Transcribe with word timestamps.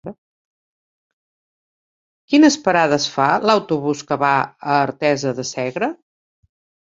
Quines 2.33 2.57
parades 2.63 3.05
fa 3.17 3.27
l'autobús 3.49 4.01
que 4.11 4.17
va 4.25 4.33
a 4.39 4.79
Artesa 4.87 5.35
de 5.41 5.45
Segre? 5.51 5.91